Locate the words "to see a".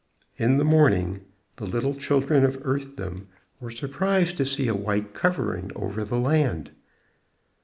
4.37-4.73